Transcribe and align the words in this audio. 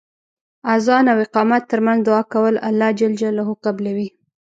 اذان 0.75 1.05
او 1.13 1.17
اقامت 1.25 1.63
تر 1.71 1.79
منځ 1.85 1.99
دعا 2.07 2.21
کول 2.33 2.55
الله 2.67 2.89
ج 2.99 3.01
قبلوی. 3.65 4.07